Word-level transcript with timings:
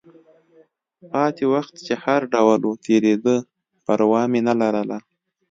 پاتې 1.11 1.43
وخت 1.53 1.73
چې 1.85 1.93
هر 2.03 2.21
ډول 2.33 2.61
و، 2.67 2.71
تېرېده، 2.85 3.35
پروا 3.85 4.21
مې 4.31 4.41
نه 4.47 4.53
لرله. 4.61 4.97